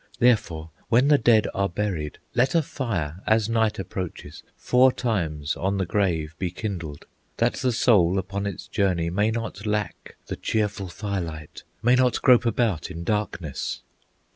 [0.17, 5.77] Therefore, when the dead are buried, Let a fire, as night approaches, Four times on
[5.77, 7.05] the grave be kindled,
[7.37, 12.47] That the soul upon its journey May not lack the cheerful firelight, May not grope
[12.47, 13.81] about in darkness.